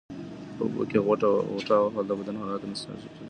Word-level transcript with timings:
په 0.55 0.61
اوبو 0.65 0.81
کې 0.89 0.99
غوټه 1.05 1.75
وهل 1.83 2.05
د 2.07 2.11
بدن 2.19 2.35
حرارت 2.41 2.63
مناسب 2.65 2.81
ساتي. 2.85 3.09